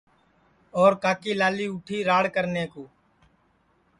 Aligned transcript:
اور 0.79 0.91
کاکلی 1.03 1.33
لالی 1.39 1.65
اُٹھی 1.73 1.97
راڑ 2.09 2.23
کرنے 2.35 2.63
کُو 2.71 2.83